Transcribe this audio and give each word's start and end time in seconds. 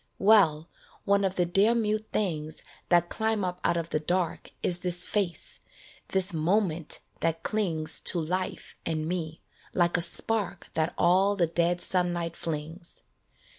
Well, 0.17 0.67
one 1.05 1.23
of 1.23 1.35
the 1.35 1.45
dear 1.45 1.75
mute 1.75 2.07
things 2.11 2.63
That 2.89 3.09
climb 3.11 3.45
up 3.45 3.59
out 3.63 3.77
of 3.77 3.89
the 3.91 3.99
dark 3.99 4.49
Is 4.63 4.79
this 4.79 5.05
face, 5.05 5.59
this 6.07 6.33
moment 6.33 6.97
that 7.19 7.43
clings 7.43 8.01
To 8.05 8.19
life 8.19 8.75
and 8.83 9.05
me, 9.05 9.43
like 9.75 9.97
a 9.97 10.01
spark 10.01 10.71
That 10.73 10.95
all 10.97 11.35
the 11.35 11.45
dead 11.45 11.81
sunlight 11.81 12.35
flings. 12.35 13.01